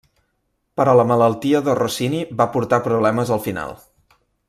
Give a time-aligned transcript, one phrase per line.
[0.79, 3.81] Però la malaltia de Rossini va portar problemes al final.